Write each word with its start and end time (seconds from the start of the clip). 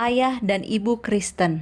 ayah 0.00 0.40
dan 0.40 0.64
ibu 0.64 0.96
Kristen. 1.04 1.60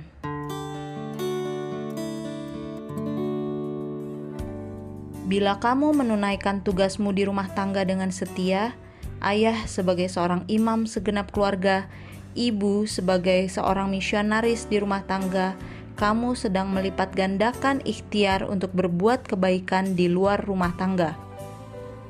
Bila 5.27 5.59
kamu 5.59 5.91
menunaikan 5.91 6.63
tugasmu 6.63 7.11
di 7.11 7.27
rumah 7.27 7.51
tangga 7.51 7.83
dengan 7.83 8.15
setia, 8.15 8.79
ayah 9.27 9.67
sebagai 9.67 10.07
seorang 10.07 10.47
imam 10.47 10.87
segenap 10.87 11.35
keluarga, 11.35 11.91
ibu 12.39 12.87
sebagai 12.87 13.51
seorang 13.51 13.91
misionaris 13.91 14.71
di 14.71 14.79
rumah 14.79 15.03
tangga, 15.03 15.59
kamu 15.99 16.39
sedang 16.39 16.71
melipat 16.71 17.11
gandakan 17.19 17.83
ikhtiar 17.83 18.47
untuk 18.47 18.71
berbuat 18.71 19.27
kebaikan 19.27 19.99
di 19.99 20.07
luar 20.07 20.47
rumah 20.47 20.71
tangga. 20.79 21.19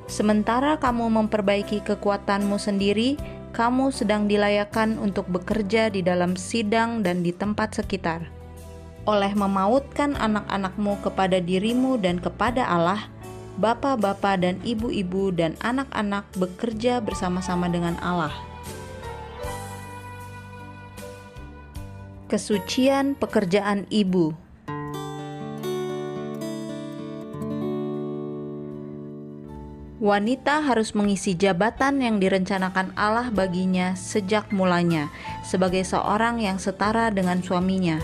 Sementara 0.05 0.77
kamu 0.77 1.09
memperbaiki 1.09 1.81
kekuatanmu 1.81 2.61
sendiri, 2.61 3.17
kamu 3.59 3.91
sedang 3.91 4.31
dilayakan 4.31 4.95
untuk 5.03 5.27
bekerja 5.27 5.91
di 5.91 5.99
dalam 5.99 6.39
sidang 6.39 7.03
dan 7.03 7.27
di 7.27 7.35
tempat 7.35 7.75
sekitar 7.75 8.39
oleh 9.03 9.35
memautkan 9.35 10.15
anak-anakmu 10.15 10.95
kepada 11.03 11.43
dirimu 11.43 11.99
dan 11.99 12.23
kepada 12.23 12.63
Allah, 12.63 13.11
bapak-bapak 13.59 14.39
dan 14.39 14.55
ibu-ibu 14.63 15.35
dan 15.35 15.59
anak-anak 15.59 16.23
bekerja 16.39 17.03
bersama-sama 17.03 17.67
dengan 17.67 17.99
Allah. 17.99 18.31
Kesucian 22.31 23.17
pekerjaan 23.17 23.89
ibu. 23.91 24.37
Wanita 29.99 30.63
harus 30.63 30.95
mengisi 30.95 31.35
jabatan 31.35 31.99
yang 31.99 32.23
direncanakan 32.23 32.95
Allah 32.95 33.27
baginya 33.35 33.99
sejak 33.99 34.47
mulanya, 34.55 35.11
sebagai 35.43 35.83
seorang 35.83 36.39
yang 36.39 36.55
setara 36.55 37.11
dengan 37.11 37.43
suaminya 37.43 37.99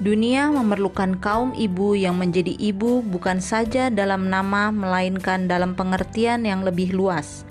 Dunia 0.00 0.48
memerlukan 0.48 1.20
kaum 1.20 1.52
ibu 1.52 1.92
yang 1.92 2.16
menjadi 2.16 2.56
ibu 2.56 3.04
bukan 3.04 3.36
saja 3.36 3.92
dalam 3.92 4.32
nama, 4.32 4.72
melainkan 4.72 5.44
dalam 5.44 5.76
pengertian 5.76 6.48
yang 6.48 6.64
lebih 6.64 6.96
luas. 6.96 7.44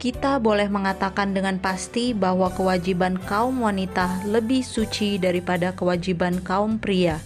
Kita 0.00 0.40
boleh 0.40 0.72
mengatakan 0.72 1.36
dengan 1.36 1.60
pasti 1.60 2.16
bahwa 2.16 2.48
kewajiban 2.56 3.20
kaum 3.28 3.68
wanita 3.68 4.24
lebih 4.24 4.64
suci 4.64 5.20
daripada 5.20 5.76
kewajiban 5.76 6.40
kaum 6.40 6.80
pria. 6.80 7.20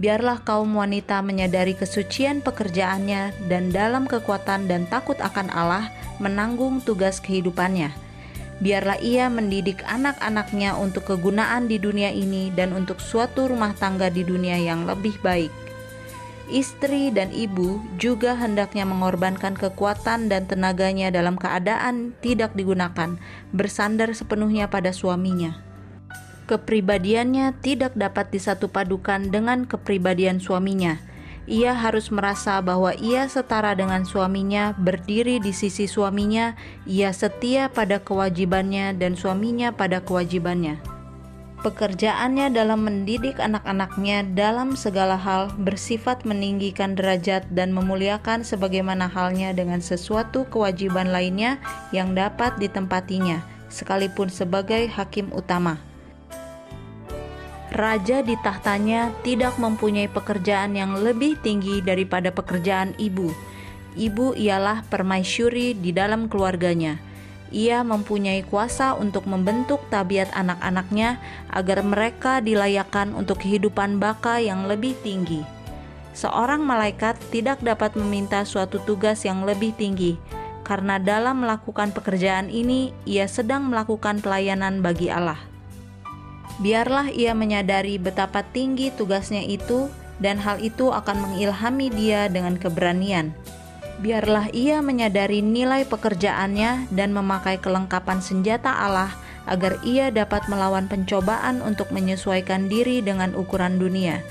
Biarlah 0.00 0.40
kaum 0.40 0.80
wanita 0.80 1.20
menyadari 1.20 1.76
kesucian 1.76 2.40
pekerjaannya, 2.40 3.36
dan 3.52 3.68
dalam 3.68 4.08
kekuatan 4.08 4.64
dan 4.64 4.88
takut 4.88 5.20
akan 5.20 5.52
Allah 5.52 5.92
menanggung 6.16 6.80
tugas 6.80 7.20
kehidupannya 7.20 7.92
biarlah 8.60 9.00
ia 9.00 9.26
mendidik 9.32 9.80
anak-anaknya 9.88 10.76
untuk 10.76 11.08
kegunaan 11.08 11.66
di 11.66 11.80
dunia 11.80 12.12
ini 12.12 12.52
dan 12.52 12.76
untuk 12.76 13.00
suatu 13.00 13.48
rumah 13.48 13.72
tangga 13.72 14.12
di 14.12 14.20
dunia 14.22 14.60
yang 14.60 14.84
lebih 14.84 15.16
baik. 15.24 15.50
Istri 16.50 17.14
dan 17.14 17.30
ibu 17.30 17.78
juga 17.96 18.34
hendaknya 18.34 18.82
mengorbankan 18.82 19.54
kekuatan 19.54 20.28
dan 20.28 20.50
tenaganya 20.50 21.08
dalam 21.08 21.38
keadaan 21.38 22.12
tidak 22.20 22.52
digunakan, 22.58 23.16
bersandar 23.54 24.10
sepenuhnya 24.12 24.66
pada 24.66 24.90
suaminya. 24.90 25.69
Kepribadiannya 26.50 27.62
tidak 27.62 27.94
dapat 27.94 28.34
disatupadukan 28.34 29.30
dengan 29.30 29.70
kepribadian 29.70 30.42
suaminya 30.42 30.98
ia 31.50 31.74
harus 31.74 32.14
merasa 32.14 32.62
bahwa 32.62 32.94
ia 32.94 33.26
setara 33.26 33.74
dengan 33.74 34.06
suaminya, 34.06 34.70
berdiri 34.78 35.42
di 35.42 35.50
sisi 35.50 35.90
suaminya, 35.90 36.54
ia 36.86 37.10
setia 37.10 37.66
pada 37.66 37.98
kewajibannya, 37.98 38.94
dan 38.94 39.18
suaminya 39.18 39.74
pada 39.74 39.98
kewajibannya. 39.98 40.78
Pekerjaannya 41.60 42.54
dalam 42.54 42.86
mendidik 42.88 43.36
anak-anaknya 43.36 44.32
dalam 44.32 44.78
segala 44.78 45.18
hal 45.18 45.52
bersifat 45.60 46.24
meninggikan 46.24 46.96
derajat 46.96 47.44
dan 47.52 47.74
memuliakan 47.76 48.46
sebagaimana 48.46 49.10
halnya 49.10 49.52
dengan 49.52 49.84
sesuatu 49.84 50.48
kewajiban 50.48 51.12
lainnya 51.12 51.60
yang 51.92 52.16
dapat 52.16 52.56
ditempatinya, 52.56 53.44
sekalipun 53.68 54.32
sebagai 54.32 54.88
hakim 54.88 55.28
utama 55.36 55.89
raja 57.70 58.22
di 58.26 58.34
tahtanya 58.42 59.14
tidak 59.22 59.54
mempunyai 59.56 60.10
pekerjaan 60.10 60.74
yang 60.74 60.98
lebih 60.98 61.38
tinggi 61.38 61.78
daripada 61.78 62.34
pekerjaan 62.34 62.94
ibu. 62.98 63.30
Ibu 63.94 64.38
ialah 64.38 64.86
permaisuri 64.86 65.74
di 65.74 65.90
dalam 65.90 66.30
keluarganya. 66.30 66.98
Ia 67.50 67.82
mempunyai 67.82 68.46
kuasa 68.46 68.94
untuk 68.94 69.26
membentuk 69.26 69.82
tabiat 69.90 70.30
anak-anaknya 70.38 71.18
agar 71.50 71.82
mereka 71.82 72.38
dilayakkan 72.38 73.10
untuk 73.10 73.42
kehidupan 73.42 73.98
baka 73.98 74.38
yang 74.38 74.70
lebih 74.70 74.94
tinggi. 75.02 75.42
Seorang 76.14 76.62
malaikat 76.62 77.18
tidak 77.34 77.58
dapat 77.58 77.98
meminta 77.98 78.46
suatu 78.46 78.78
tugas 78.86 79.26
yang 79.26 79.42
lebih 79.42 79.74
tinggi, 79.74 80.14
karena 80.62 81.02
dalam 81.02 81.42
melakukan 81.42 81.90
pekerjaan 81.90 82.46
ini 82.46 82.94
ia 83.02 83.26
sedang 83.26 83.66
melakukan 83.66 84.22
pelayanan 84.22 84.78
bagi 84.78 85.10
Allah 85.10 85.49
biarlah 86.60 87.10
ia 87.10 87.32
menyadari 87.32 87.96
betapa 87.96 88.44
tinggi 88.44 88.92
tugasnya 88.92 89.42
itu, 89.42 89.88
dan 90.20 90.36
hal 90.36 90.60
itu 90.60 90.92
akan 90.92 91.16
mengilhami 91.24 91.88
dia 91.90 92.28
dengan 92.28 92.60
keberanian. 92.60 93.32
Biarlah 94.00 94.48
ia 94.56 94.80
menyadari 94.80 95.44
nilai 95.44 95.84
pekerjaannya 95.84 96.88
dan 96.92 97.12
memakai 97.12 97.60
kelengkapan 97.60 98.24
senjata 98.24 98.72
Allah 98.72 99.12
agar 99.44 99.80
ia 99.84 100.08
dapat 100.12 100.48
melawan 100.48 100.88
pencobaan 100.88 101.60
untuk 101.60 101.92
menyesuaikan 101.92 102.68
diri 102.68 103.04
dengan 103.04 103.36
ukuran 103.36 103.76
dunia. 103.76 104.24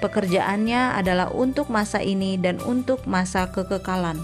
Pekerjaannya 0.00 0.96
adalah 0.96 1.28
untuk 1.32 1.68
masa 1.68 2.00
ini 2.00 2.40
dan 2.40 2.56
untuk 2.64 3.04
masa 3.04 3.52
kekekalan. 3.52 4.16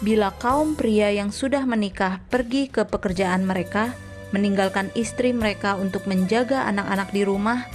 Bila 0.00 0.32
kaum 0.40 0.80
pria 0.80 1.12
yang 1.12 1.28
sudah 1.28 1.68
menikah 1.68 2.24
pergi 2.32 2.72
ke 2.72 2.88
pekerjaan 2.88 3.44
mereka, 3.44 3.92
meninggalkan 4.30 4.90
istri 4.94 5.34
mereka 5.34 5.74
untuk 5.74 6.06
menjaga 6.06 6.66
anak-anak 6.70 7.10
di 7.10 7.22
rumah, 7.26 7.66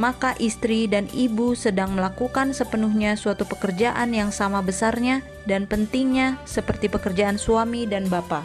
maka 0.00 0.32
istri 0.40 0.88
dan 0.88 1.08
ibu 1.12 1.52
sedang 1.52 1.92
melakukan 1.92 2.56
sepenuhnya 2.56 3.16
suatu 3.16 3.44
pekerjaan 3.44 4.16
yang 4.16 4.32
sama 4.32 4.64
besarnya 4.64 5.20
dan 5.44 5.68
pentingnya 5.68 6.40
seperti 6.48 6.88
pekerjaan 6.88 7.36
suami 7.36 7.84
dan 7.84 8.08
bapa. 8.08 8.40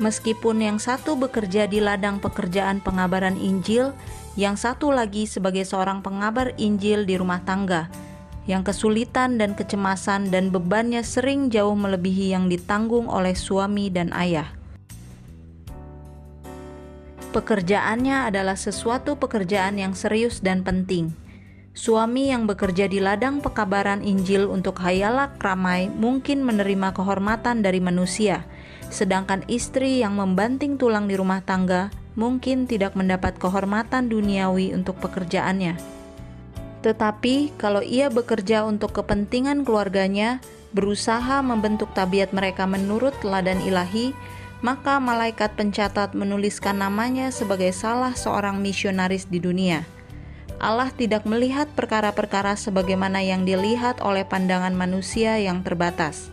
Meskipun 0.00 0.60
yang 0.60 0.78
satu 0.80 1.14
bekerja 1.14 1.68
di 1.68 1.78
ladang 1.78 2.18
pekerjaan 2.18 2.80
pengabaran 2.80 3.36
Injil, 3.38 3.92
yang 4.34 4.56
satu 4.56 4.88
lagi 4.88 5.28
sebagai 5.28 5.62
seorang 5.62 6.00
pengabar 6.00 6.56
Injil 6.56 7.04
di 7.04 7.20
rumah 7.20 7.44
tangga, 7.44 7.92
yang 8.48 8.66
kesulitan 8.66 9.38
dan 9.38 9.54
kecemasan 9.54 10.32
dan 10.32 10.50
bebannya 10.50 11.04
sering 11.06 11.52
jauh 11.52 11.76
melebihi 11.76 12.34
yang 12.34 12.50
ditanggung 12.50 13.06
oleh 13.06 13.36
suami 13.36 13.92
dan 13.92 14.10
ayah. 14.16 14.61
Pekerjaannya 17.32 18.28
adalah 18.28 18.60
sesuatu 18.60 19.16
pekerjaan 19.16 19.80
yang 19.80 19.96
serius 19.96 20.44
dan 20.44 20.60
penting. 20.60 21.16
Suami 21.72 22.28
yang 22.28 22.44
bekerja 22.44 22.84
di 22.92 23.00
ladang 23.00 23.40
pekabaran 23.40 24.04
Injil 24.04 24.52
untuk 24.52 24.76
hayalak 24.84 25.40
ramai 25.40 25.88
mungkin 25.88 26.44
menerima 26.44 26.92
kehormatan 26.92 27.64
dari 27.64 27.80
manusia, 27.80 28.44
sedangkan 28.92 29.48
istri 29.48 30.04
yang 30.04 30.20
membanting 30.20 30.76
tulang 30.76 31.08
di 31.08 31.16
rumah 31.16 31.40
tangga 31.40 31.88
mungkin 32.20 32.68
tidak 32.68 32.92
mendapat 32.92 33.40
kehormatan 33.40 34.12
duniawi 34.12 34.76
untuk 34.76 35.00
pekerjaannya. 35.00 35.80
Tetapi 36.84 37.56
kalau 37.56 37.80
ia 37.80 38.12
bekerja 38.12 38.68
untuk 38.68 38.92
kepentingan 38.92 39.64
keluarganya, 39.64 40.44
berusaha 40.76 41.40
membentuk 41.40 41.88
tabiat 41.96 42.36
mereka 42.36 42.68
menurut 42.68 43.16
teladan 43.24 43.64
ilahi, 43.64 44.12
maka 44.62 45.02
malaikat 45.02 45.58
pencatat 45.58 46.14
menuliskan 46.14 46.78
namanya 46.78 47.34
sebagai 47.34 47.74
salah 47.74 48.14
seorang 48.14 48.62
misionaris 48.62 49.26
di 49.26 49.42
dunia. 49.42 49.82
Allah 50.62 50.94
tidak 50.94 51.26
melihat 51.26 51.66
perkara-perkara 51.74 52.54
sebagaimana 52.54 53.18
yang 53.18 53.42
dilihat 53.42 53.98
oleh 53.98 54.22
pandangan 54.22 54.70
manusia 54.70 55.34
yang 55.42 55.66
terbatas. 55.66 56.30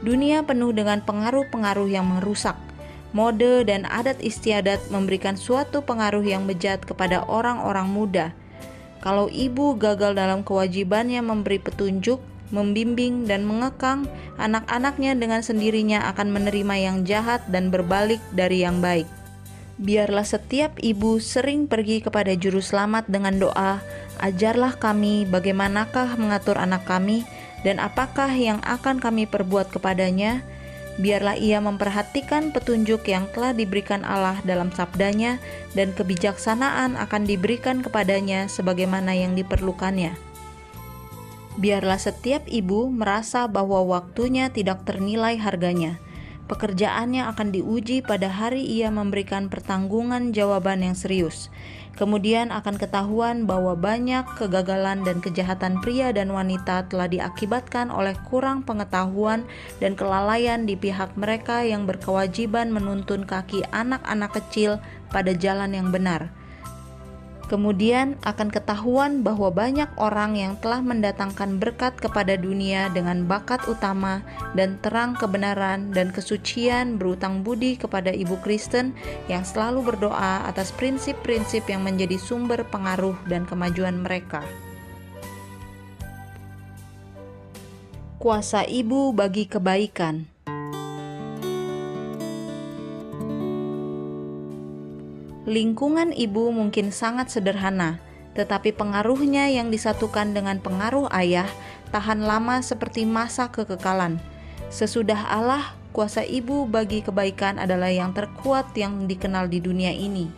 Dunia 0.00 0.40
penuh 0.40 0.72
dengan 0.72 1.04
pengaruh-pengaruh 1.04 1.92
yang 1.92 2.08
merusak. 2.08 2.56
Mode 3.12 3.68
dan 3.68 3.84
adat 3.84 4.20
istiadat 4.24 4.88
memberikan 4.88 5.36
suatu 5.36 5.84
pengaruh 5.84 6.24
yang 6.24 6.48
bejat 6.48 6.80
kepada 6.88 7.24
orang-orang 7.28 7.88
muda. 7.88 8.26
Kalau 9.04 9.28
ibu 9.28 9.76
gagal 9.76 10.16
dalam 10.16 10.40
kewajibannya 10.40 11.20
memberi 11.20 11.60
petunjuk, 11.60 12.20
membimbing, 12.50 13.28
dan 13.28 13.44
mengekang, 13.44 14.08
anak-anaknya 14.40 15.16
dengan 15.16 15.44
sendirinya 15.44 16.08
akan 16.12 16.32
menerima 16.32 16.74
yang 16.78 16.96
jahat 17.04 17.44
dan 17.48 17.68
berbalik 17.68 18.20
dari 18.32 18.64
yang 18.64 18.80
baik. 18.80 19.06
Biarlah 19.78 20.26
setiap 20.26 20.74
ibu 20.82 21.22
sering 21.22 21.70
pergi 21.70 22.02
kepada 22.02 22.34
Juru 22.34 22.58
Selamat 22.58 23.06
dengan 23.06 23.38
doa, 23.38 23.78
"Ajarlah 24.18 24.74
kami 24.74 25.22
bagaimanakah 25.30 26.18
mengatur 26.18 26.58
anak 26.58 26.82
kami, 26.82 27.22
dan 27.62 27.78
apakah 27.78 28.30
yang 28.32 28.58
akan 28.66 28.98
kami 28.98 29.24
perbuat 29.30 29.70
kepadanya." 29.70 30.42
biarlah 30.98 31.38
ia 31.38 31.62
memperhatikan 31.62 32.50
petunjuk 32.50 33.06
yang 33.06 33.30
telah 33.30 33.54
diberikan 33.54 34.02
Allah 34.02 34.36
dalam 34.42 34.74
sabdanya 34.74 35.38
dan 35.72 35.94
kebijaksanaan 35.94 36.98
akan 36.98 37.22
diberikan 37.22 37.80
kepadanya 37.80 38.50
sebagaimana 38.50 39.14
yang 39.14 39.38
diperlukannya. 39.38 40.27
Biarlah 41.58 41.98
setiap 41.98 42.46
ibu 42.46 42.86
merasa 42.86 43.50
bahwa 43.50 43.82
waktunya 43.82 44.46
tidak 44.46 44.86
ternilai 44.86 45.34
harganya. 45.42 45.98
Pekerjaannya 46.46 47.28
akan 47.28 47.52
diuji 47.52 48.00
pada 48.00 48.30
hari 48.30 48.62
ia 48.64 48.88
memberikan 48.88 49.50
pertanggungan 49.50 50.32
jawaban 50.32 50.80
yang 50.80 50.94
serius. 50.94 51.50
Kemudian 51.98 52.54
akan 52.54 52.78
ketahuan 52.78 53.42
bahwa 53.42 53.74
banyak 53.74 54.22
kegagalan 54.38 55.02
dan 55.02 55.18
kejahatan 55.18 55.82
pria 55.82 56.14
dan 56.14 56.30
wanita 56.30 56.86
telah 56.86 57.10
diakibatkan 57.10 57.90
oleh 57.90 58.14
kurang 58.30 58.62
pengetahuan 58.62 59.42
dan 59.82 59.98
kelalaian 59.98 60.62
di 60.62 60.78
pihak 60.78 61.18
mereka 61.18 61.66
yang 61.66 61.90
berkewajiban 61.90 62.70
menuntun 62.70 63.26
kaki 63.26 63.66
anak-anak 63.74 64.30
kecil 64.30 64.78
pada 65.10 65.34
jalan 65.34 65.74
yang 65.74 65.90
benar. 65.90 66.30
Kemudian 67.48 68.20
akan 68.28 68.52
ketahuan 68.52 69.24
bahwa 69.24 69.48
banyak 69.48 69.88
orang 69.96 70.36
yang 70.36 70.60
telah 70.60 70.84
mendatangkan 70.84 71.56
berkat 71.56 71.96
kepada 71.96 72.36
dunia 72.36 72.92
dengan 72.92 73.24
bakat 73.24 73.64
utama 73.64 74.20
dan 74.52 74.76
terang 74.84 75.16
kebenaran 75.16 75.88
dan 75.96 76.12
kesucian 76.12 77.00
berutang 77.00 77.40
budi 77.40 77.80
kepada 77.80 78.12
Ibu 78.12 78.44
Kristen 78.44 78.92
yang 79.32 79.48
selalu 79.48 79.96
berdoa 79.96 80.44
atas 80.44 80.76
prinsip-prinsip 80.76 81.64
yang 81.72 81.80
menjadi 81.80 82.20
sumber 82.20 82.68
pengaruh 82.68 83.16
dan 83.24 83.48
kemajuan 83.48 83.96
mereka. 83.96 84.44
Kuasa 88.20 88.68
Ibu 88.68 89.16
bagi 89.16 89.48
kebaikan. 89.48 90.37
Lingkungan 95.48 96.12
ibu 96.12 96.52
mungkin 96.52 96.92
sangat 96.92 97.32
sederhana, 97.32 97.96
tetapi 98.36 98.76
pengaruhnya 98.76 99.48
yang 99.48 99.72
disatukan 99.72 100.36
dengan 100.36 100.60
pengaruh 100.60 101.08
ayah 101.16 101.48
tahan 101.88 102.20
lama 102.20 102.60
seperti 102.60 103.08
masa 103.08 103.48
kekekalan. 103.48 104.20
Sesudah 104.68 105.16
Allah, 105.32 105.72
kuasa 105.96 106.20
ibu 106.20 106.68
bagi 106.68 107.00
kebaikan 107.00 107.56
adalah 107.56 107.88
yang 107.88 108.12
terkuat 108.12 108.76
yang 108.76 109.08
dikenal 109.08 109.48
di 109.48 109.64
dunia 109.64 109.88
ini. 109.88 110.28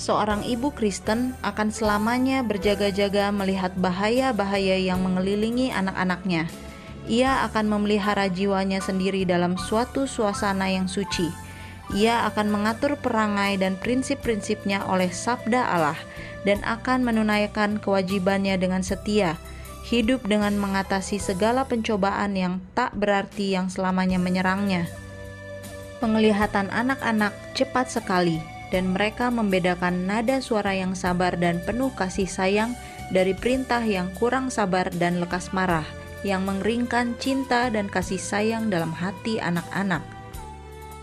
Seorang 0.00 0.40
ibu 0.48 0.72
Kristen 0.72 1.36
akan 1.44 1.68
selamanya 1.68 2.40
berjaga-jaga 2.40 3.28
melihat 3.28 3.76
bahaya-bahaya 3.76 4.80
yang 4.80 5.04
mengelilingi 5.04 5.68
anak-anaknya. 5.68 6.48
Ia 7.12 7.44
akan 7.52 7.68
memelihara 7.68 8.32
jiwanya 8.32 8.80
sendiri 8.80 9.28
dalam 9.28 9.60
suatu 9.60 10.08
suasana 10.08 10.72
yang 10.72 10.88
suci 10.88 11.43
ia 11.92 12.24
akan 12.32 12.48
mengatur 12.48 12.96
perangai 12.96 13.60
dan 13.60 13.76
prinsip-prinsipnya 13.76 14.88
oleh 14.88 15.12
sabda 15.12 15.68
Allah 15.68 15.98
dan 16.48 16.64
akan 16.64 17.04
menunaikan 17.04 17.76
kewajibannya 17.76 18.56
dengan 18.56 18.80
setia, 18.80 19.36
hidup 19.84 20.24
dengan 20.24 20.56
mengatasi 20.56 21.20
segala 21.20 21.68
pencobaan 21.68 22.32
yang 22.32 22.54
tak 22.72 22.96
berarti 22.96 23.52
yang 23.52 23.68
selamanya 23.68 24.16
menyerangnya. 24.16 24.88
Penglihatan 26.00 26.72
anak-anak 26.72 27.32
cepat 27.52 27.92
sekali 27.92 28.40
dan 28.72 28.96
mereka 28.96 29.28
membedakan 29.28 30.08
nada 30.08 30.40
suara 30.40 30.72
yang 30.72 30.96
sabar 30.96 31.36
dan 31.36 31.60
penuh 31.68 31.92
kasih 31.92 32.28
sayang 32.28 32.72
dari 33.12 33.36
perintah 33.36 33.84
yang 33.84 34.08
kurang 34.16 34.48
sabar 34.48 34.88
dan 34.96 35.20
lekas 35.20 35.52
marah 35.52 35.84
yang 36.24 36.48
mengeringkan 36.48 37.12
cinta 37.20 37.68
dan 37.68 37.86
kasih 37.92 38.16
sayang 38.16 38.72
dalam 38.72 38.90
hati 38.90 39.36
anak-anak 39.36 40.13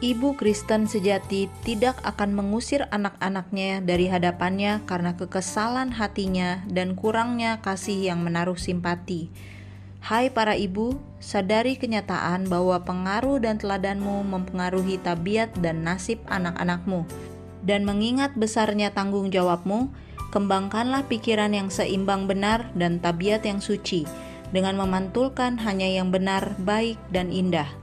Ibu 0.01 0.33
Kristen 0.33 0.89
sejati 0.89 1.45
tidak 1.61 2.01
akan 2.01 2.33
mengusir 2.33 2.89
anak-anaknya 2.89 3.85
dari 3.85 4.09
hadapannya 4.09 4.81
karena 4.89 5.13
kekesalan 5.13 5.93
hatinya 5.93 6.65
dan 6.65 6.97
kurangnya 6.97 7.61
kasih 7.61 8.09
yang 8.09 8.25
menaruh 8.25 8.57
simpati. 8.57 9.29
Hai 10.01 10.33
para 10.33 10.57
ibu, 10.57 10.97
sadari 11.21 11.77
kenyataan 11.77 12.49
bahwa 12.49 12.81
pengaruh 12.81 13.45
dan 13.45 13.61
teladanmu 13.61 14.25
mempengaruhi 14.25 14.97
tabiat 14.97 15.53
dan 15.61 15.85
nasib 15.85 16.17
anak-anakmu. 16.33 17.05
Dan 17.61 17.85
mengingat 17.85 18.33
besarnya 18.33 18.89
tanggung 18.97 19.29
jawabmu, 19.29 19.93
kembangkanlah 20.33 21.05
pikiran 21.05 21.53
yang 21.53 21.69
seimbang 21.69 22.25
benar 22.25 22.73
dan 22.73 22.97
tabiat 22.97 23.45
yang 23.45 23.61
suci, 23.61 24.09
dengan 24.49 24.81
memantulkan 24.81 25.61
hanya 25.61 25.85
yang 25.85 26.09
benar, 26.09 26.57
baik, 26.57 26.97
dan 27.13 27.29
indah 27.29 27.80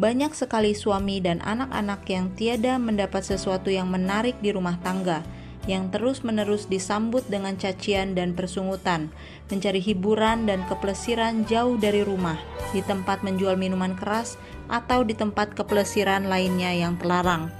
banyak 0.00 0.32
sekali 0.32 0.72
suami 0.72 1.20
dan 1.20 1.44
anak-anak 1.44 2.00
yang 2.08 2.32
tiada 2.32 2.80
mendapat 2.80 3.20
sesuatu 3.20 3.68
yang 3.68 3.92
menarik 3.92 4.40
di 4.40 4.48
rumah 4.48 4.80
tangga, 4.80 5.20
yang 5.68 5.92
terus-menerus 5.94 6.66
disambut 6.66 7.22
dengan 7.28 7.54
cacian 7.54 8.16
dan 8.18 8.34
persungutan, 8.34 9.12
mencari 9.52 9.78
hiburan 9.78 10.48
dan 10.48 10.64
keplesiran 10.66 11.44
jauh 11.46 11.76
dari 11.76 12.02
rumah, 12.02 12.40
di 12.72 12.80
tempat 12.82 13.20
menjual 13.22 13.54
minuman 13.54 13.94
keras, 13.94 14.40
atau 14.72 15.04
di 15.04 15.12
tempat 15.12 15.52
keplesiran 15.52 16.26
lainnya 16.26 16.72
yang 16.72 16.96
terlarang. 16.96 17.52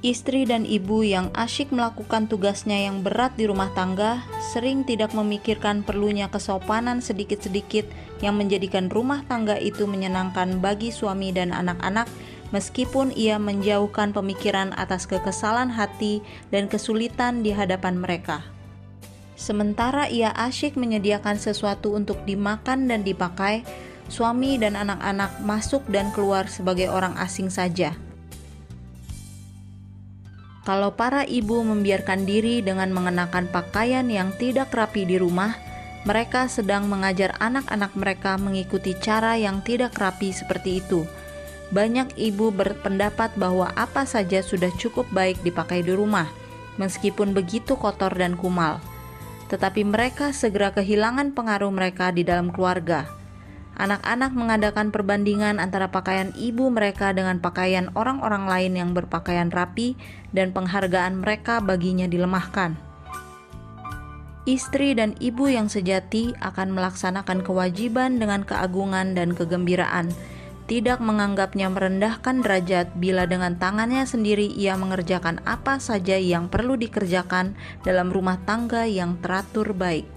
Istri 0.00 0.48
dan 0.48 0.64
ibu 0.64 1.04
yang 1.04 1.28
asyik 1.36 1.76
melakukan 1.76 2.24
tugasnya 2.24 2.88
yang 2.88 3.04
berat 3.04 3.36
di 3.36 3.44
rumah 3.44 3.68
tangga 3.76 4.24
sering 4.48 4.80
tidak 4.80 5.12
memikirkan 5.12 5.84
perlunya 5.84 6.32
kesopanan 6.32 7.04
sedikit-sedikit 7.04 7.84
yang 8.20 8.36
menjadikan 8.36 8.88
rumah 8.92 9.24
tangga 9.26 9.56
itu 9.56 9.84
menyenangkan 9.88 10.60
bagi 10.60 10.92
suami 10.92 11.32
dan 11.32 11.52
anak-anak 11.52 12.08
meskipun 12.52 13.12
ia 13.16 13.40
menjauhkan 13.40 14.12
pemikiran 14.12 14.72
atas 14.76 15.08
kekesalan 15.08 15.72
hati 15.72 16.20
dan 16.52 16.68
kesulitan 16.68 17.40
di 17.40 17.52
hadapan 17.52 17.96
mereka. 17.96 18.44
Sementara 19.40 20.04
ia 20.08 20.36
asyik 20.36 20.76
menyediakan 20.76 21.40
sesuatu 21.40 21.96
untuk 21.96 22.20
dimakan 22.28 22.92
dan 22.92 23.00
dipakai, 23.00 23.64
suami 24.12 24.60
dan 24.60 24.76
anak-anak 24.76 25.40
masuk 25.40 25.80
dan 25.88 26.12
keluar 26.12 26.44
sebagai 26.44 26.92
orang 26.92 27.16
asing 27.16 27.48
saja 27.48 27.96
kalau 30.60 30.94
para 30.94 31.24
ibu 31.24 31.66
membiarkan 31.66 32.28
diri 32.28 32.60
dengan 32.60 32.92
mengenakan 32.92 33.48
pakaian 33.48 34.06
yang 34.06 34.30
tidak 34.36 34.70
rapi 34.70 35.02
di 35.02 35.16
rumah, 35.16 35.56
mereka 36.08 36.48
sedang 36.48 36.88
mengajar 36.88 37.36
anak-anak 37.40 37.92
mereka 37.96 38.40
mengikuti 38.40 38.96
cara 38.96 39.36
yang 39.36 39.60
tidak 39.60 39.96
rapi 40.00 40.32
seperti 40.32 40.80
itu. 40.80 41.04
Banyak 41.70 42.18
ibu 42.18 42.50
berpendapat 42.50 43.36
bahwa 43.38 43.70
apa 43.78 44.02
saja 44.02 44.42
sudah 44.42 44.72
cukup 44.80 45.06
baik 45.14 45.38
dipakai 45.46 45.86
di 45.86 45.94
rumah, 45.94 46.26
meskipun 46.80 47.30
begitu 47.30 47.78
kotor 47.78 48.10
dan 48.16 48.34
kumal. 48.34 48.82
Tetapi 49.52 49.86
mereka 49.86 50.34
segera 50.34 50.74
kehilangan 50.74 51.36
pengaruh 51.36 51.70
mereka 51.70 52.10
di 52.10 52.26
dalam 52.26 52.50
keluarga 52.50 53.20
anak-anak 53.80 54.36
mengadakan 54.36 54.92
perbandingan 54.92 55.56
antara 55.56 55.88
pakaian 55.88 56.36
ibu 56.36 56.68
mereka 56.68 57.16
dengan 57.16 57.40
pakaian 57.40 57.88
orang-orang 57.96 58.44
lain 58.44 58.72
yang 58.76 58.90
berpakaian 58.92 59.48
rapi, 59.48 59.96
dan 60.36 60.52
penghargaan 60.52 61.24
mereka 61.24 61.64
baginya 61.64 62.04
dilemahkan. 62.04 62.89
Istri 64.48 64.96
dan 64.96 65.16
ibu 65.20 65.48
yang 65.52 65.68
sejati 65.68 66.32
akan 66.40 66.72
melaksanakan 66.72 67.44
kewajiban 67.44 68.16
dengan 68.16 68.40
keagungan 68.44 69.12
dan 69.12 69.36
kegembiraan, 69.36 70.08
tidak 70.64 71.02
menganggapnya 71.02 71.68
merendahkan 71.68 72.40
derajat 72.40 72.94
bila 72.96 73.28
dengan 73.28 73.60
tangannya 73.60 74.08
sendiri 74.08 74.48
ia 74.48 74.78
mengerjakan 74.80 75.44
apa 75.44 75.76
saja 75.76 76.16
yang 76.16 76.48
perlu 76.48 76.78
dikerjakan 76.80 77.58
dalam 77.84 78.08
rumah 78.08 78.40
tangga 78.48 78.88
yang 78.88 79.20
teratur 79.20 79.76
baik. 79.76 80.08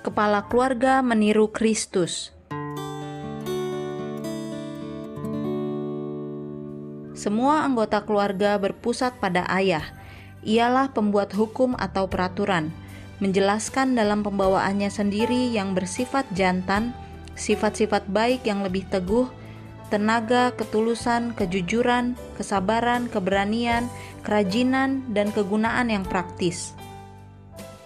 kepala 0.00 0.48
keluarga 0.48 1.04
meniru 1.04 1.52
Kristus. 1.52 2.32
Semua 7.12 7.68
anggota 7.68 8.00
keluarga 8.00 8.56
berpusat 8.56 9.20
pada 9.20 9.44
ayah. 9.52 9.99
Ialah 10.40 10.96
pembuat 10.96 11.36
hukum 11.36 11.76
atau 11.76 12.08
peraturan, 12.08 12.72
menjelaskan 13.20 13.92
dalam 13.92 14.24
pembawaannya 14.24 14.88
sendiri 14.88 15.52
yang 15.52 15.76
bersifat 15.76 16.24
jantan, 16.32 16.96
sifat-sifat 17.36 18.08
baik 18.08 18.48
yang 18.48 18.64
lebih 18.64 18.88
teguh, 18.88 19.28
tenaga, 19.92 20.54
ketulusan, 20.56 21.36
kejujuran, 21.36 22.16
kesabaran, 22.40 23.10
keberanian, 23.12 23.90
kerajinan, 24.24 25.04
dan 25.12 25.28
kegunaan 25.34 25.92
yang 25.92 26.06
praktis. 26.06 26.72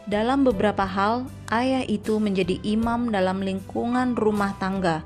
Dalam 0.04 0.44
beberapa 0.44 0.84
hal, 0.84 1.24
ayah 1.48 1.80
itu 1.88 2.20
menjadi 2.20 2.60
imam 2.60 3.08
dalam 3.08 3.40
lingkungan 3.40 4.12
rumah 4.14 4.52
tangga, 4.60 5.00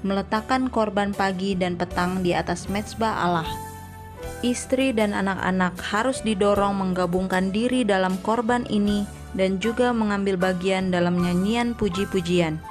meletakkan 0.00 0.72
korban 0.72 1.12
pagi 1.12 1.52
dan 1.52 1.76
petang 1.76 2.24
di 2.24 2.32
atas 2.32 2.66
mezbah 2.72 3.22
Allah. 3.22 3.67
Istri 4.38 4.94
dan 4.94 5.18
anak-anak 5.18 5.82
harus 5.82 6.22
didorong 6.22 6.78
menggabungkan 6.78 7.50
diri 7.50 7.82
dalam 7.82 8.14
korban 8.22 8.62
ini 8.70 9.02
dan 9.34 9.58
juga 9.58 9.90
mengambil 9.90 10.38
bagian 10.38 10.94
dalam 10.94 11.18
nyanyian 11.18 11.74
puji-pujian. 11.74 12.62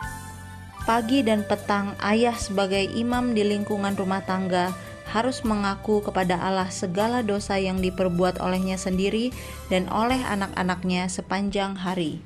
Pagi 0.88 1.20
dan 1.20 1.44
petang, 1.44 1.92
ayah 2.00 2.32
sebagai 2.40 2.88
imam 2.96 3.36
di 3.36 3.44
lingkungan 3.44 4.00
rumah 4.00 4.24
tangga 4.24 4.72
harus 5.12 5.44
mengaku 5.44 6.00
kepada 6.00 6.40
Allah 6.40 6.72
segala 6.72 7.20
dosa 7.20 7.60
yang 7.60 7.84
diperbuat 7.84 8.40
olehnya 8.40 8.80
sendiri 8.80 9.36
dan 9.68 9.92
oleh 9.92 10.24
anak-anaknya 10.24 11.12
sepanjang 11.12 11.76
hari. 11.76 12.24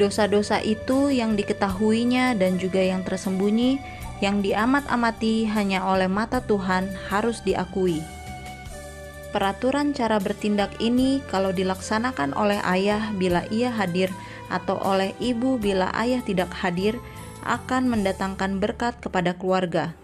Dosa-dosa 0.00 0.64
itu 0.64 1.12
yang 1.12 1.36
diketahuinya 1.36 2.40
dan 2.40 2.56
juga 2.56 2.80
yang 2.80 3.04
tersembunyi, 3.04 3.76
yang 4.24 4.40
diamat-amati 4.40 5.44
hanya 5.52 5.84
oleh 5.84 6.08
mata 6.08 6.40
Tuhan, 6.40 6.88
harus 7.12 7.44
diakui. 7.44 8.00
Peraturan 9.30 9.94
cara 9.94 10.18
bertindak 10.18 10.74
ini, 10.82 11.22
kalau 11.30 11.54
dilaksanakan 11.54 12.34
oleh 12.34 12.58
ayah 12.66 13.14
bila 13.14 13.46
ia 13.54 13.70
hadir, 13.70 14.10
atau 14.50 14.74
oleh 14.82 15.14
ibu 15.22 15.54
bila 15.54 15.94
ayah 15.94 16.18
tidak 16.26 16.50
hadir, 16.50 16.98
akan 17.46 17.86
mendatangkan 17.86 18.58
berkat 18.58 18.98
kepada 18.98 19.38
keluarga. 19.38 19.94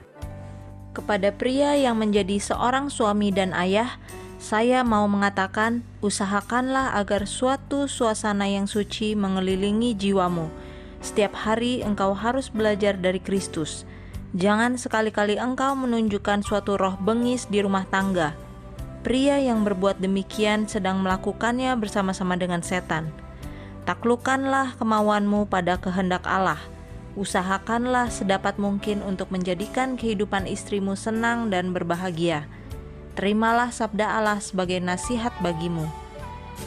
Kepada 0.95 1.35
pria 1.35 1.75
yang 1.75 1.99
menjadi 1.99 2.39
seorang 2.39 2.87
suami 2.87 3.35
dan 3.35 3.51
ayah, 3.53 3.99
saya 4.39 4.87
mau 4.87 5.11
mengatakan, 5.11 5.83
usahakanlah 6.07 6.95
agar 6.95 7.27
suatu 7.27 7.91
suasana 7.91 8.47
yang 8.47 8.71
suci 8.71 9.19
mengelilingi 9.19 9.99
jiwamu. 9.99 10.47
Setiap 11.03 11.35
hari 11.35 11.83
engkau 11.83 12.15
harus 12.15 12.47
belajar 12.47 12.95
dari 12.95 13.19
Kristus. 13.19 13.83
Jangan 14.39 14.79
sekali-kali 14.79 15.35
engkau 15.35 15.75
menunjukkan 15.75 16.47
suatu 16.47 16.79
roh 16.79 16.95
bengis 17.03 17.51
di 17.51 17.59
rumah 17.59 17.91
tangga. 17.91 18.46
Pria 19.07 19.39
yang 19.39 19.63
berbuat 19.63 20.03
demikian 20.03 20.67
sedang 20.67 20.99
melakukannya 20.99 21.71
bersama-sama 21.79 22.35
dengan 22.35 22.67
setan. 22.67 23.15
Taklukkanlah 23.87 24.75
kemauanmu 24.83 25.47
pada 25.47 25.79
kehendak 25.79 26.27
Allah 26.27 26.59
usahakanlah 27.17 28.13
sedapat 28.13 28.61
mungkin 28.61 29.01
untuk 29.01 29.33
menjadikan 29.33 29.97
kehidupan 29.97 30.45
istrimu 30.45 30.95
senang 30.95 31.49
dan 31.49 31.73
berbahagia. 31.73 32.45
Terimalah 33.17 33.73
sabda 33.73 34.21
Allah 34.21 34.39
sebagai 34.39 34.77
nasihat 34.79 35.33
bagimu. 35.41 35.89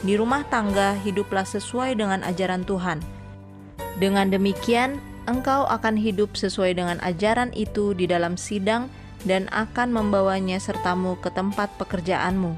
Di 0.02 0.18
rumah 0.18 0.42
tangga, 0.50 0.98
hiduplah 0.98 1.46
sesuai 1.46 1.94
dengan 1.94 2.26
ajaran 2.26 2.66
Tuhan. 2.66 2.98
Dengan 4.02 4.34
demikian, 4.34 4.98
engkau 5.30 5.70
akan 5.70 5.94
hidup 5.94 6.34
sesuai 6.34 6.74
dengan 6.74 6.98
ajaran 7.06 7.54
itu 7.54 7.94
di 7.94 8.10
dalam 8.10 8.34
sidang 8.34 8.90
dan 9.26 9.48
akan 9.52 9.92
membawanya 9.92 10.56
sertamu 10.56 11.16
ke 11.18 11.28
tempat 11.32 11.72
pekerjaanmu. 11.76 12.56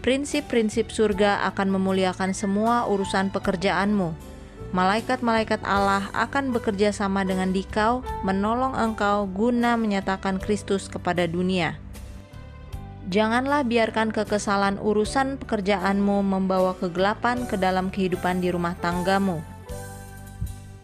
Prinsip-prinsip 0.00 0.88
surga 0.88 1.44
akan 1.52 1.76
memuliakan 1.76 2.32
semua 2.32 2.88
urusan 2.88 3.28
pekerjaanmu 3.28 4.30
malaikat-malaikat 4.70 5.66
Allah 5.66 6.08
akan 6.14 6.54
bekerja 6.54 6.94
sama 6.94 7.26
dengan 7.26 7.50
dikau, 7.50 8.06
menolong 8.22 8.78
engkau 8.78 9.26
guna 9.26 9.74
menyatakan 9.74 10.38
Kristus 10.38 10.86
kepada 10.86 11.26
dunia. 11.26 11.78
Janganlah 13.10 13.66
biarkan 13.66 14.14
kekesalan 14.14 14.78
urusan 14.78 15.42
pekerjaanmu 15.42 16.22
membawa 16.22 16.78
kegelapan 16.78 17.42
ke 17.50 17.58
dalam 17.58 17.90
kehidupan 17.90 18.38
di 18.38 18.54
rumah 18.54 18.78
tanggamu. 18.78 19.42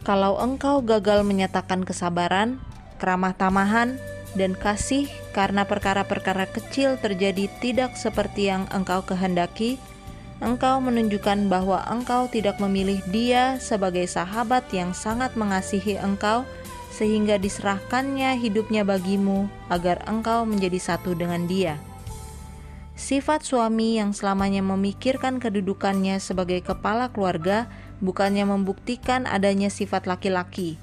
Kalau 0.03 0.39
engkau 0.43 0.83
gagal 0.83 1.23
menyatakan 1.23 1.87
kesabaran, 1.87 2.59
keramah 2.99 3.35
tamahan, 3.39 3.99
dan 4.37 4.53
kasih 4.55 5.09
karena 5.33 5.65
perkara-perkara 5.65 6.47
kecil 6.53 7.01
terjadi 7.01 7.49
tidak 7.59 7.97
seperti 7.97 8.53
yang 8.53 8.69
engkau 8.71 9.03
kehendaki, 9.03 9.81
engkau 10.45 10.79
menunjukkan 10.85 11.49
bahwa 11.49 11.81
engkau 11.89 12.29
tidak 12.29 12.61
memilih 12.61 13.01
dia 13.09 13.57
sebagai 13.57 14.05
sahabat 14.05 14.69
yang 14.77 14.93
sangat 14.93 15.33
mengasihi 15.35 15.97
engkau, 15.97 16.45
sehingga 16.93 17.37
diserahkannya 17.41 18.37
hidupnya 18.41 18.85
bagimu 18.85 19.49
agar 19.69 20.01
engkau 20.09 20.45
menjadi 20.45 20.81
satu 20.81 21.13
dengan 21.13 21.45
dia. 21.45 21.77
Sifat 22.97 23.45
suami 23.45 24.01
yang 24.01 24.17
selamanya 24.17 24.65
memikirkan 24.65 25.37
kedudukannya 25.37 26.17
sebagai 26.17 26.65
kepala 26.65 27.13
keluarga 27.13 27.69
bukannya 28.01 28.49
membuktikan 28.49 29.29
adanya 29.29 29.69
sifat 29.69 30.09
laki-laki. 30.09 30.81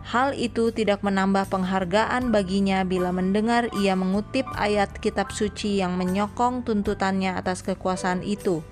Hal 0.00 0.32
itu 0.32 0.72
tidak 0.72 1.04
menambah 1.04 1.52
penghargaan 1.52 2.32
baginya 2.32 2.82
bila 2.88 3.12
mendengar 3.12 3.68
ia 3.78 3.92
mengutip 3.92 4.48
ayat 4.56 4.90
kitab 4.98 5.28
suci 5.30 5.78
yang 5.78 6.00
menyokong 6.00 6.64
tuntutannya 6.64 7.36
atas 7.36 7.60
kekuasaan 7.60 8.24
itu. 8.24 8.64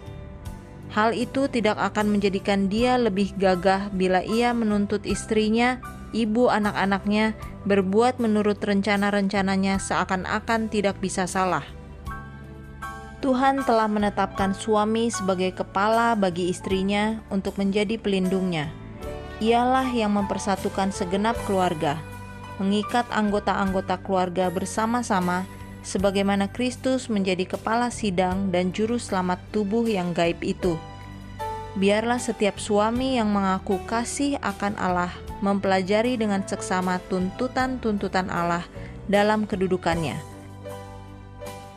Hal 0.88 1.12
itu 1.12 1.52
tidak 1.52 1.76
akan 1.76 2.16
menjadikan 2.16 2.73
dia 2.73 2.97
lebih 2.97 3.37
gagah 3.37 3.92
bila 3.92 4.25
ia 4.25 4.56
menuntut 4.56 5.04
istrinya, 5.04 5.85
ibu 6.16 6.49
anak-anaknya, 6.49 7.37
berbuat 7.68 8.16
menurut 8.16 8.56
rencana-rencananya 8.64 9.76
seakan-akan 9.76 10.73
tidak 10.73 10.97
bisa 10.97 11.28
salah. 11.28 11.62
Tuhan 13.20 13.66
telah 13.68 13.90
menetapkan 13.90 14.56
suami 14.56 15.12
sebagai 15.12 15.52
kepala 15.52 16.16
bagi 16.16 16.49
istrinya 16.49 17.20
untuk 17.28 17.61
menjadi 17.61 18.00
pelindungnya. 18.00 18.70
Ialah 19.38 19.95
yang 19.95 20.18
mempersatukan 20.18 20.90
segenap 20.90 21.38
keluarga, 21.47 22.02
mengikat 22.59 23.07
anggota-anggota 23.14 24.02
keluarga 24.02 24.50
bersama-sama 24.50 25.47
sebagaimana 25.87 26.50
Kristus 26.50 27.07
menjadi 27.07 27.47
kepala 27.47 27.95
sidang 27.95 28.50
dan 28.50 28.75
juru 28.75 28.99
selamat 28.99 29.38
tubuh 29.54 29.87
yang 29.87 30.11
gaib 30.11 30.42
itu. 30.42 30.75
Biarlah 31.78 32.18
setiap 32.18 32.59
suami 32.59 33.14
yang 33.14 33.30
mengaku 33.30 33.78
kasih 33.87 34.42
akan 34.42 34.75
Allah 34.75 35.14
mempelajari 35.38 36.18
dengan 36.18 36.42
seksama 36.42 36.99
tuntutan-tuntutan 37.07 38.35
Allah 38.35 38.66
dalam 39.07 39.47
kedudukannya. 39.47 40.18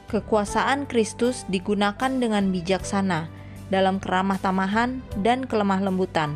Kekuasaan 0.10 0.90
Kristus 0.90 1.46
digunakan 1.46 2.10
dengan 2.10 2.50
bijaksana 2.50 3.30
dalam 3.70 4.02
keramah 4.02 4.42
tamahan 4.42 5.06
dan 5.22 5.46
kelemah 5.46 5.80
lembutan. 5.80 6.36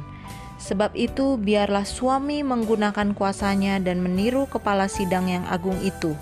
Sebab 0.66 0.98
itu, 0.98 1.38
biarlah 1.38 1.86
suami 1.86 2.42
menggunakan 2.42 3.14
kuasanya 3.14 3.78
dan 3.78 4.02
meniru 4.02 4.50
kepala 4.50 4.90
sidang 4.90 5.30
yang 5.30 5.46
agung 5.46 5.78
itu. 5.86 6.18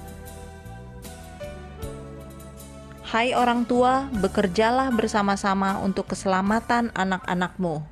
Hai 3.08 3.32
orang 3.32 3.64
tua, 3.64 4.12
bekerjalah 4.20 4.92
bersama-sama 4.92 5.80
untuk 5.80 6.12
keselamatan 6.12 6.92
anak-anakmu. 6.92 7.88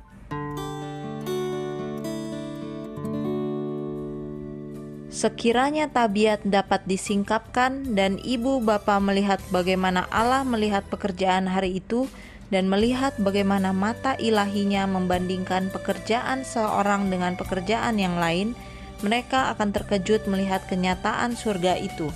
Sekiranya 5.08 5.88
tabiat 5.88 6.44
dapat 6.44 6.84
disingkapkan 6.84 7.96
dan 7.96 8.20
ibu 8.20 8.60
bapa 8.60 9.00
melihat 9.00 9.40
bagaimana 9.48 10.04
Allah 10.12 10.42
melihat 10.44 10.84
pekerjaan 10.90 11.48
hari 11.48 11.80
itu 11.80 12.10
dan 12.52 12.68
melihat 12.68 13.16
bagaimana 13.16 13.72
mata 13.72 14.12
ilahinya 14.20 14.84
membandingkan 14.84 15.72
pekerjaan 15.72 16.44
seorang 16.44 17.08
dengan 17.08 17.34
pekerjaan 17.34 17.96
yang 17.96 18.20
lain, 18.20 18.52
mereka 19.00 19.50
akan 19.56 19.72
terkejut 19.72 20.28
melihat 20.28 20.60
kenyataan 20.68 21.32
surga 21.32 21.80
itu 21.80 22.12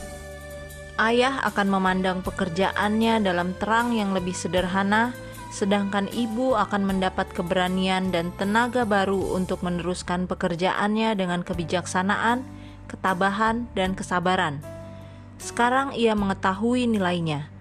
ayah 0.96 1.44
akan 1.44 1.68
memandang 1.68 2.24
pekerjaannya 2.24 3.20
dalam 3.20 3.52
terang 3.56 3.92
yang 3.92 4.16
lebih 4.16 4.32
sederhana, 4.32 5.12
sedangkan 5.52 6.08
ibu 6.12 6.56
akan 6.56 6.88
mendapat 6.88 7.28
keberanian 7.32 8.12
dan 8.12 8.32
tenaga 8.40 8.88
baru 8.88 9.36
untuk 9.36 9.60
meneruskan 9.60 10.24
pekerjaannya 10.24 11.16
dengan 11.16 11.44
kebijaksanaan, 11.44 12.44
ketabahan, 12.88 13.68
dan 13.76 13.92
kesabaran. 13.92 14.60
Sekarang 15.36 15.92
ia 15.92 16.16
mengetahui 16.16 16.88
nilainya. 16.88 17.52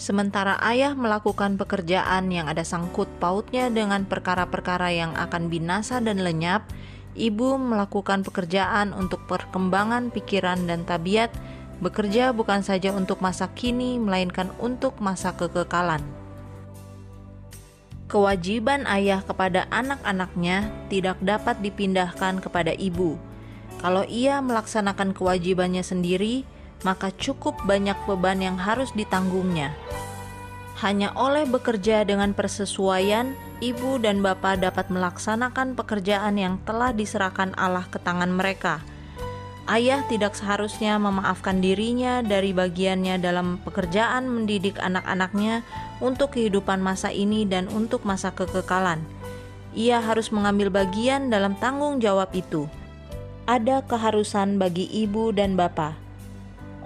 Sementara 0.00 0.56
ayah 0.64 0.96
melakukan 0.96 1.60
pekerjaan 1.60 2.32
yang 2.32 2.48
ada 2.48 2.64
sangkut 2.64 3.04
pautnya 3.20 3.68
dengan 3.68 4.08
perkara-perkara 4.08 4.88
yang 4.96 5.12
akan 5.12 5.52
binasa 5.52 6.00
dan 6.00 6.24
lenyap, 6.24 6.64
ibu 7.12 7.60
melakukan 7.60 8.24
pekerjaan 8.24 8.96
untuk 8.96 9.20
perkembangan 9.28 10.08
pikiran 10.08 10.64
dan 10.64 10.88
tabiat 10.88 11.28
bekerja 11.84 12.32
bukan 12.32 12.64
saja 12.64 12.96
untuk 12.96 13.20
masa 13.20 13.52
kini, 13.52 14.00
melainkan 14.00 14.48
untuk 14.56 14.96
masa 15.04 15.36
kekekalan. 15.36 16.00
Kewajiban 18.08 18.88
ayah 18.88 19.20
kepada 19.20 19.68
anak-anaknya 19.68 20.72
tidak 20.88 21.20
dapat 21.20 21.60
dipindahkan 21.60 22.40
kepada 22.40 22.72
ibu. 22.72 23.20
Kalau 23.84 24.08
ia 24.08 24.40
melaksanakan 24.40 25.12
kewajibannya 25.12 25.84
sendiri, 25.84 26.48
maka 26.82 27.12
cukup 27.14 27.56
banyak 27.66 27.96
beban 28.04 28.40
yang 28.40 28.56
harus 28.56 28.92
ditanggungnya. 28.96 29.72
Hanya 30.80 31.12
oleh 31.12 31.44
bekerja 31.44 32.08
dengan 32.08 32.32
persesuaian, 32.32 33.36
ibu 33.60 34.00
dan 34.00 34.24
bapak 34.24 34.64
dapat 34.64 34.88
melaksanakan 34.88 35.76
pekerjaan 35.76 36.40
yang 36.40 36.56
telah 36.64 36.96
diserahkan 36.96 37.52
Allah 37.60 37.84
ke 37.88 38.00
tangan 38.00 38.32
mereka 38.32 38.80
Ayah 39.70 40.02
tidak 40.10 40.34
seharusnya 40.34 40.98
memaafkan 40.98 41.62
dirinya 41.62 42.26
dari 42.26 42.50
bagiannya 42.50 43.22
dalam 43.22 43.62
pekerjaan 43.62 44.26
mendidik 44.26 44.82
anak-anaknya 44.82 45.62
untuk 46.02 46.34
kehidupan 46.34 46.82
masa 46.82 47.14
ini 47.14 47.46
dan 47.46 47.70
untuk 47.70 48.02
masa 48.02 48.34
kekekalan. 48.34 48.98
Ia 49.78 50.02
harus 50.02 50.34
mengambil 50.34 50.74
bagian 50.74 51.30
dalam 51.30 51.54
tanggung 51.62 52.02
jawab 52.02 52.34
itu. 52.34 52.66
ada 53.50 53.82
keharusan 53.82 54.62
bagi 54.62 54.86
ibu 54.86 55.34
dan 55.34 55.58
bapak. 55.58 55.98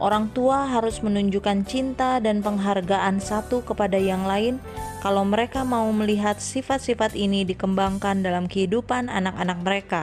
Orang 0.03 0.35
tua 0.35 0.67
harus 0.67 0.99
menunjukkan 1.07 1.71
cinta 1.71 2.19
dan 2.19 2.43
penghargaan 2.43 3.23
satu 3.23 3.63
kepada 3.63 3.95
yang 3.95 4.27
lain 4.27 4.59
kalau 4.99 5.23
mereka 5.23 5.63
mau 5.63 5.87
melihat 5.95 6.43
sifat-sifat 6.43 7.15
ini 7.15 7.47
dikembangkan 7.47 8.27
dalam 8.27 8.51
kehidupan 8.51 9.07
anak-anak 9.07 9.59
mereka. 9.63 10.03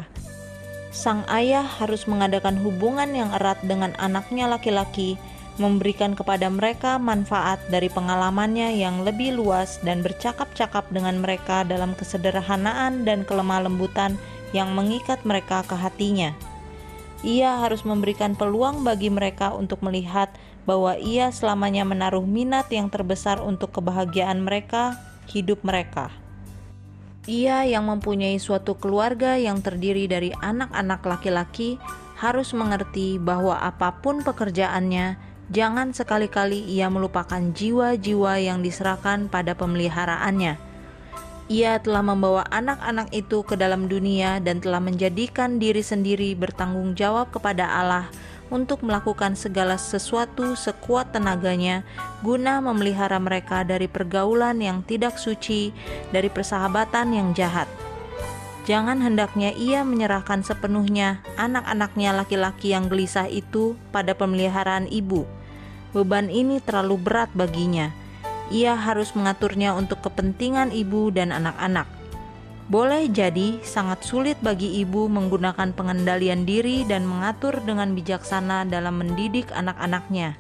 Sang 0.96 1.28
ayah 1.28 1.64
harus 1.64 2.08
mengadakan 2.08 2.56
hubungan 2.64 3.12
yang 3.12 3.32
erat 3.36 3.60
dengan 3.64 3.92
anaknya 4.00 4.48
laki-laki, 4.48 5.20
memberikan 5.60 6.16
kepada 6.16 6.48
mereka 6.48 6.96
manfaat 6.96 7.60
dari 7.68 7.92
pengalamannya 7.92 8.80
yang 8.80 9.04
lebih 9.04 9.36
luas 9.36 9.80
dan 9.84 10.00
bercakap-cakap 10.00 10.88
dengan 10.92 11.20
mereka 11.20 11.68
dalam 11.68 11.96
kesederhanaan 12.00 13.04
dan 13.04 13.28
kelemah 13.28 13.68
lembutan 13.68 14.16
yang 14.56 14.72
mengikat 14.72 15.20
mereka 15.24 15.64
ke 15.68 15.76
hatinya 15.76 16.32
ia 17.22 17.62
harus 17.62 17.86
memberikan 17.86 18.34
peluang 18.34 18.82
bagi 18.82 19.14
mereka 19.14 19.54
untuk 19.54 19.86
melihat 19.86 20.34
bahwa 20.66 20.98
ia 20.98 21.30
selamanya 21.30 21.86
menaruh 21.86 22.26
minat 22.26 22.70
yang 22.74 22.90
terbesar 22.90 23.42
untuk 23.42 23.74
kebahagiaan 23.74 24.42
mereka, 24.42 24.98
hidup 25.30 25.62
mereka. 25.62 26.10
Ia 27.30 27.70
yang 27.70 27.86
mempunyai 27.86 28.42
suatu 28.42 28.74
keluarga 28.74 29.38
yang 29.38 29.62
terdiri 29.62 30.10
dari 30.10 30.34
anak-anak 30.34 31.06
laki-laki 31.06 31.78
harus 32.18 32.54
mengerti 32.58 33.22
bahwa 33.22 33.62
apa 33.62 34.02
pun 34.02 34.26
pekerjaannya, 34.26 35.18
jangan 35.54 35.94
sekali-kali 35.94 36.66
ia 36.66 36.90
melupakan 36.90 37.42
jiwa-jiwa 37.54 38.42
yang 38.42 38.66
diserahkan 38.66 39.30
pada 39.30 39.54
pemeliharaannya 39.54 40.71
ia 41.52 41.84
telah 41.84 42.00
membawa 42.00 42.48
anak-anak 42.48 43.12
itu 43.12 43.44
ke 43.44 43.60
dalam 43.60 43.92
dunia 43.92 44.40
dan 44.40 44.64
telah 44.64 44.80
menjadikan 44.80 45.60
diri 45.60 45.84
sendiri 45.84 46.32
bertanggung 46.32 46.96
jawab 46.96 47.28
kepada 47.28 47.68
Allah 47.68 48.08
untuk 48.48 48.80
melakukan 48.88 49.36
segala 49.36 49.76
sesuatu 49.76 50.56
sekuat 50.56 51.12
tenaganya 51.12 51.84
guna 52.24 52.64
memelihara 52.64 53.20
mereka 53.20 53.68
dari 53.68 53.92
pergaulan 53.92 54.64
yang 54.64 54.80
tidak 54.88 55.20
suci, 55.20 55.76
dari 56.16 56.32
persahabatan 56.32 57.12
yang 57.12 57.36
jahat. 57.36 57.68
Jangan 58.64 59.04
hendaknya 59.04 59.52
ia 59.52 59.84
menyerahkan 59.84 60.48
sepenuhnya 60.48 61.20
anak-anaknya 61.36 62.16
laki-laki 62.16 62.72
yang 62.72 62.88
gelisah 62.88 63.28
itu 63.28 63.76
pada 63.92 64.16
pemeliharaan 64.16 64.88
ibu. 64.88 65.28
Beban 65.92 66.32
ini 66.32 66.64
terlalu 66.64 66.96
berat 66.96 67.28
baginya 67.36 67.92
ia 68.52 68.76
harus 68.76 69.16
mengaturnya 69.16 69.72
untuk 69.72 70.04
kepentingan 70.04 70.76
ibu 70.76 71.10
dan 71.10 71.32
anak-anak. 71.32 71.88
Boleh 72.72 73.12
jadi 73.12 73.60
sangat 73.64 74.04
sulit 74.08 74.40
bagi 74.40 74.80
ibu 74.80 75.12
menggunakan 75.12 75.76
pengendalian 75.76 76.48
diri 76.48 76.88
dan 76.88 77.04
mengatur 77.04 77.60
dengan 77.64 77.92
bijaksana 77.92 78.64
dalam 78.64 79.00
mendidik 79.00 79.52
anak-anaknya. 79.52 80.40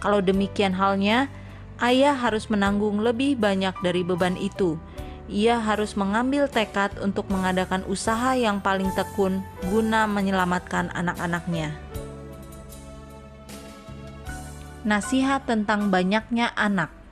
Kalau 0.00 0.20
demikian 0.20 0.76
halnya, 0.76 1.32
ayah 1.80 2.12
harus 2.12 2.52
menanggung 2.52 3.00
lebih 3.00 3.40
banyak 3.40 3.72
dari 3.80 4.04
beban 4.04 4.36
itu. 4.36 4.76
Ia 5.32 5.56
harus 5.56 5.96
mengambil 5.96 6.52
tekad 6.52 6.92
untuk 7.00 7.32
mengadakan 7.32 7.80
usaha 7.88 8.36
yang 8.36 8.60
paling 8.60 8.92
tekun 8.92 9.40
guna 9.72 10.04
menyelamatkan 10.04 10.92
anak-anaknya. 10.92 11.72
Nasihat 14.84 15.48
tentang 15.48 15.88
banyaknya 15.88 16.52
anak. 16.52 17.03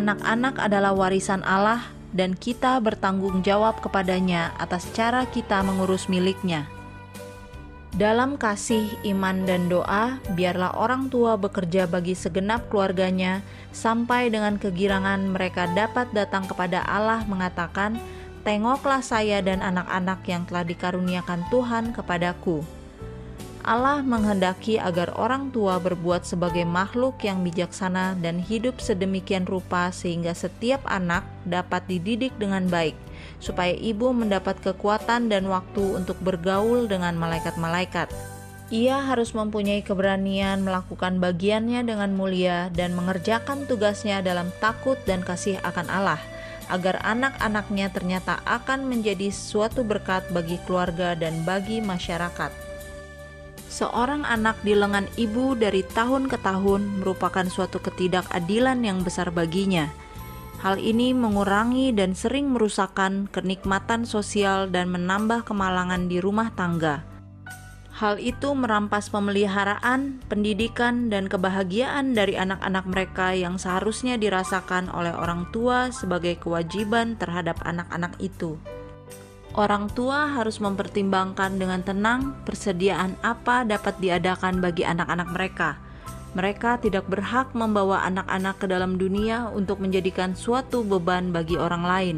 Anak-anak 0.00 0.56
adalah 0.56 0.96
warisan 0.96 1.44
Allah 1.44 1.92
dan 2.16 2.32
kita 2.32 2.80
bertanggung 2.80 3.44
jawab 3.44 3.84
kepadanya 3.84 4.56
atas 4.56 4.88
cara 4.96 5.28
kita 5.28 5.60
mengurus 5.60 6.08
miliknya. 6.08 6.64
Dalam 7.90 8.40
kasih, 8.40 8.86
iman, 9.12 9.44
dan 9.44 9.68
doa, 9.68 10.16
biarlah 10.32 10.72
orang 10.78 11.12
tua 11.12 11.36
bekerja 11.36 11.84
bagi 11.90 12.16
segenap 12.16 12.70
keluarganya 12.72 13.44
sampai 13.76 14.30
dengan 14.30 14.56
kegirangan 14.56 15.26
mereka 15.26 15.68
dapat 15.74 16.08
datang 16.16 16.48
kepada 16.48 16.80
Allah 16.86 17.26
mengatakan, 17.28 18.00
Tengoklah 18.40 19.04
saya 19.04 19.44
dan 19.44 19.60
anak-anak 19.60 20.24
yang 20.24 20.48
telah 20.48 20.64
dikaruniakan 20.64 21.44
Tuhan 21.52 21.92
kepadaku. 21.92 22.79
Allah 23.60 24.00
menghendaki 24.00 24.80
agar 24.80 25.12
orang 25.20 25.52
tua 25.52 25.76
berbuat 25.76 26.24
sebagai 26.24 26.64
makhluk 26.64 27.20
yang 27.20 27.44
bijaksana 27.44 28.16
dan 28.24 28.40
hidup 28.40 28.80
sedemikian 28.80 29.44
rupa 29.44 29.92
sehingga 29.92 30.32
setiap 30.32 30.80
anak 30.88 31.28
dapat 31.44 31.84
dididik 31.84 32.32
dengan 32.40 32.64
baik, 32.72 32.96
supaya 33.36 33.76
ibu 33.76 34.16
mendapat 34.16 34.56
kekuatan 34.64 35.28
dan 35.28 35.44
waktu 35.52 35.82
untuk 35.98 36.16
bergaul 36.24 36.88
dengan 36.88 37.20
malaikat-malaikat. 37.20 38.08
Ia 38.70 39.02
harus 39.02 39.34
mempunyai 39.34 39.82
keberanian 39.82 40.62
melakukan 40.62 41.18
bagiannya 41.18 41.82
dengan 41.82 42.14
mulia 42.14 42.70
dan 42.70 42.94
mengerjakan 42.94 43.66
tugasnya 43.66 44.22
dalam 44.22 44.48
takut 44.62 44.96
dan 45.04 45.26
kasih 45.26 45.58
akan 45.66 45.90
Allah, 45.90 46.22
agar 46.70 47.02
anak-anaknya 47.02 47.90
ternyata 47.90 48.38
akan 48.46 48.86
menjadi 48.86 49.34
suatu 49.34 49.82
berkat 49.82 50.22
bagi 50.30 50.56
keluarga 50.64 51.18
dan 51.18 51.42
bagi 51.42 51.82
masyarakat. 51.82 52.69
Seorang 53.70 54.26
anak 54.26 54.66
di 54.66 54.74
lengan 54.74 55.06
ibu 55.14 55.54
dari 55.54 55.86
tahun 55.86 56.26
ke 56.26 56.42
tahun 56.42 56.98
merupakan 56.98 57.46
suatu 57.46 57.78
ketidakadilan 57.78 58.82
yang 58.82 59.06
besar 59.06 59.30
baginya. 59.30 59.86
Hal 60.58 60.82
ini 60.82 61.14
mengurangi 61.14 61.94
dan 61.94 62.18
sering 62.18 62.50
merusakkan 62.50 63.30
kenikmatan 63.30 64.02
sosial 64.02 64.66
dan 64.74 64.90
menambah 64.90 65.46
kemalangan 65.46 66.10
di 66.10 66.18
rumah 66.18 66.50
tangga. 66.58 67.06
Hal 67.94 68.18
itu 68.18 68.58
merampas 68.58 69.06
pemeliharaan, 69.06 70.18
pendidikan, 70.26 71.06
dan 71.06 71.30
kebahagiaan 71.30 72.10
dari 72.10 72.34
anak-anak 72.34 72.90
mereka 72.90 73.38
yang 73.38 73.54
seharusnya 73.54 74.18
dirasakan 74.18 74.90
oleh 74.90 75.14
orang 75.14 75.46
tua 75.54 75.94
sebagai 75.94 76.42
kewajiban 76.42 77.14
terhadap 77.20 77.62
anak-anak 77.62 78.18
itu. 78.18 78.58
Orang 79.60 79.92
tua 79.92 80.40
harus 80.40 80.56
mempertimbangkan 80.56 81.60
dengan 81.60 81.84
tenang 81.84 82.32
persediaan 82.48 83.12
apa 83.20 83.60
dapat 83.68 83.92
diadakan 84.00 84.56
bagi 84.56 84.88
anak-anak 84.88 85.28
mereka. 85.36 85.76
Mereka 86.32 86.80
tidak 86.80 87.04
berhak 87.12 87.52
membawa 87.52 88.00
anak-anak 88.08 88.56
ke 88.56 88.64
dalam 88.64 88.96
dunia 88.96 89.52
untuk 89.52 89.84
menjadikan 89.84 90.32
suatu 90.32 90.80
beban 90.80 91.28
bagi 91.28 91.60
orang 91.60 91.84
lain. 91.84 92.16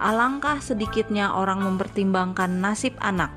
Alangkah 0.00 0.56
sedikitnya 0.64 1.36
orang 1.36 1.60
mempertimbangkan 1.60 2.48
nasib 2.48 2.96
anak. 2.96 3.28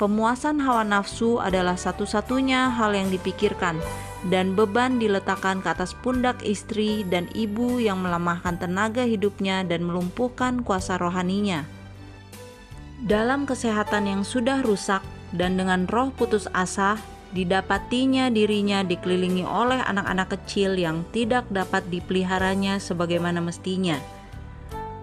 Pemuasan 0.00 0.56
hawa 0.64 0.88
nafsu 0.88 1.44
adalah 1.44 1.76
satu-satunya 1.76 2.72
hal 2.72 2.96
yang 2.96 3.12
dipikirkan, 3.12 3.76
dan 4.32 4.56
beban 4.56 4.96
diletakkan 4.96 5.60
ke 5.60 5.68
atas 5.68 5.92
pundak 6.00 6.40
istri 6.40 7.04
dan 7.12 7.28
ibu 7.36 7.76
yang 7.76 8.00
melemahkan 8.00 8.56
tenaga 8.56 9.04
hidupnya 9.04 9.68
dan 9.68 9.84
melumpuhkan 9.84 10.64
kuasa 10.64 10.96
rohaninya 10.96 11.83
dalam 13.04 13.44
kesehatan 13.44 14.08
yang 14.08 14.22
sudah 14.24 14.64
rusak 14.64 15.04
dan 15.36 15.60
dengan 15.60 15.84
roh 15.84 16.08
putus 16.08 16.48
asa, 16.56 16.96
didapatinya 17.36 18.32
dirinya 18.32 18.80
dikelilingi 18.80 19.44
oleh 19.44 19.84
anak-anak 19.84 20.32
kecil 20.40 20.72
yang 20.80 21.04
tidak 21.12 21.44
dapat 21.52 21.84
dipeliharanya 21.92 22.80
sebagaimana 22.80 23.44
mestinya. 23.44 24.00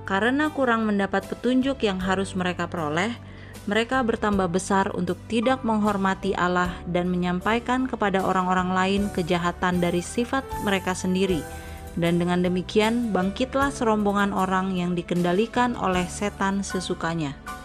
Karena 0.10 0.50
kurang 0.50 0.90
mendapat 0.90 1.30
petunjuk 1.30 1.86
yang 1.86 2.02
harus 2.02 2.34
mereka 2.34 2.66
peroleh, 2.66 3.14
mereka 3.70 4.02
bertambah 4.02 4.50
besar 4.50 4.90
untuk 4.98 5.22
tidak 5.30 5.62
menghormati 5.62 6.34
Allah 6.34 6.74
dan 6.90 7.06
menyampaikan 7.06 7.86
kepada 7.86 8.26
orang-orang 8.26 8.74
lain 8.74 9.02
kejahatan 9.14 9.78
dari 9.78 10.02
sifat 10.02 10.42
mereka 10.66 10.98
sendiri. 10.98 11.46
Dan 11.94 12.18
dengan 12.18 12.42
demikian, 12.42 13.14
bangkitlah 13.14 13.70
serombongan 13.70 14.34
orang 14.34 14.74
yang 14.74 14.98
dikendalikan 14.98 15.78
oleh 15.78 16.10
setan 16.10 16.66
sesukanya. 16.66 17.61